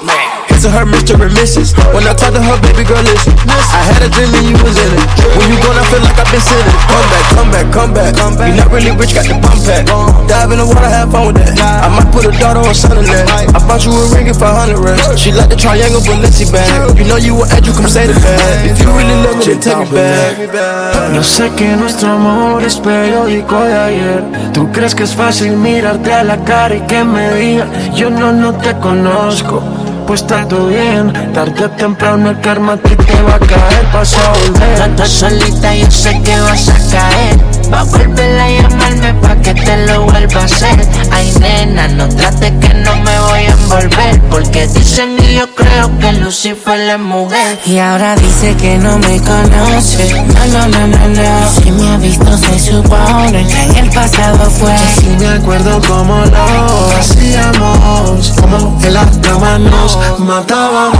To 0.60 0.68
her, 0.68 0.84
Mr. 0.84 1.16
and 1.16 1.32
Mrs. 1.40 1.72
When 1.96 2.04
I 2.04 2.12
talk 2.12 2.36
to 2.36 2.42
her, 2.44 2.60
baby 2.60 2.84
girl, 2.84 3.00
listen. 3.00 3.32
I 3.48 3.80
had 3.80 4.04
a 4.04 4.12
dream 4.12 4.28
and 4.36 4.44
you 4.44 4.60
was 4.60 4.76
in 4.76 4.92
it. 4.92 5.08
When 5.40 5.48
you 5.48 5.56
gone, 5.64 5.80
I 5.80 5.88
feel 5.88 6.04
like 6.04 6.20
I've 6.20 6.28
been 6.28 6.44
sitting. 6.44 6.76
Come 6.84 7.08
back, 7.08 7.72
come 7.72 7.94
back, 7.96 8.12
come 8.12 8.34
back. 8.36 8.48
You 8.52 8.60
not 8.60 8.68
really 8.68 8.92
rich, 8.92 9.16
got 9.16 9.24
the 9.24 9.40
pump 9.40 9.56
pack. 9.64 9.88
Dive 10.28 10.52
in 10.52 10.60
the 10.60 10.68
water, 10.68 10.79
have 10.88 11.12
fun 11.12 11.28
with 11.28 11.38
that. 11.44 11.60
I 11.60 11.90
might 11.92 12.08
put 12.14 12.26
a 12.26 12.32
daughter 12.40 12.64
on 12.64 12.74
son 12.74 12.98
in 12.98 13.06
that. 13.12 13.28
I 13.52 13.60
bought 13.68 13.84
you 13.84 13.92
a 13.92 14.08
ring 14.16 14.32
for 14.34 14.46
a 14.46 14.56
hundred 14.56 14.80
racks. 14.80 15.20
She 15.20 15.32
like 15.32 15.50
the 15.50 15.56
triangle, 15.56 16.00
but 16.00 16.20
let's 16.24 16.38
see 16.38 16.48
bag. 16.52 16.96
You 16.98 17.06
know 17.06 17.18
you 17.18 17.44
an 17.44 17.64
you 17.64 17.74
come 17.74 17.88
say 17.88 18.08
the 18.08 18.14
bag. 18.14 18.72
If 18.72 18.80
you 18.80 18.90
really 18.96 19.18
love 19.24 19.38
me, 19.38 19.46
then 19.46 19.60
take 19.60 19.78
me 19.78 19.88
back. 19.92 21.14
Yo 21.14 21.24
sé 21.24 21.52
que 21.56 21.76
nuestro 21.76 22.12
amor 22.12 22.64
es 22.64 22.78
periódico 22.78 23.60
de 23.62 23.78
ayer. 23.78 24.24
Tú 24.54 24.72
crees 24.72 24.96
que 24.96 25.04
es 25.04 25.16
fácil 25.16 25.58
mirarte 25.58 26.14
a 26.14 26.24
la 26.24 26.38
cara 26.44 26.76
y 26.76 26.82
que 26.82 27.04
me 27.04 27.34
diga, 27.36 27.68
yo 27.94 28.10
no, 28.10 28.32
no 28.32 28.54
te 28.54 28.78
conozco. 28.78 29.62
Pues 30.08 30.22
está 30.22 30.48
todo 30.48 30.68
bien, 30.68 31.14
tarde 31.34 31.66
o 31.66 31.70
temprano 31.70 32.32
el 32.32 32.40
karma 32.42 32.74
a 32.74 32.78
ti 32.78 32.96
te 32.96 33.22
va 33.22 33.36
a 33.36 33.40
caer, 33.40 33.86
vas 33.94 34.16
a 34.16 34.30
volver. 34.30 34.90
Estás 34.90 35.10
solita, 35.10 35.76
yo 35.76 35.92
sé 35.92 36.20
que 36.24 36.40
vas 36.40 36.70
a 36.70 36.78
caer. 36.92 37.59
Va 37.72 37.82
a 37.82 37.84
volver 37.84 38.40
a 38.40 38.50
llamarme 38.50 39.14
pa' 39.22 39.36
que 39.36 39.54
te 39.54 39.78
lo 39.86 40.04
vuelva 40.04 40.42
a 40.42 40.46
hacer. 40.46 40.88
Ay, 41.12 41.32
nena, 41.40 41.88
no 41.88 42.10
trate 42.10 42.58
que 42.60 42.74
no 42.74 42.96
me 42.96 43.20
voy 43.20 43.46
a 43.46 43.52
envolver. 43.52 44.22
Porque 44.30 44.68
dicen 44.68 45.18
y 45.20 45.36
yo 45.36 45.54
creo 45.54 45.98
que 46.00 46.14
Lucifer 46.14 46.80
es 46.80 47.00
mujer. 47.00 47.60
Y 47.66 47.78
ahora 47.78 48.16
dice 48.16 48.56
que 48.56 48.78
no 48.78 48.98
me 48.98 49.22
conoce. 49.22 50.14
No, 50.14 50.46
no, 50.48 50.68
no, 50.68 50.88
no, 50.88 51.08
no. 51.10 51.62
Si 51.62 51.72
me 51.72 51.90
ha 51.90 51.98
visto, 51.98 52.38
se 52.38 52.60
supone 52.60 53.46
que 53.48 53.64
en 53.64 53.76
el 53.76 53.90
pasado 53.92 54.50
fue. 54.50 54.76
Si 55.00 55.08
me 55.20 55.28
acuerdo 55.28 55.80
cómo 55.88 56.26
lo 56.26 56.98
hacíamos, 56.98 58.34
como 58.42 58.80
en 58.84 58.94
la 58.94 59.06
cama 59.22 59.60
nos 59.60 60.20
matábamos. 60.20 61.00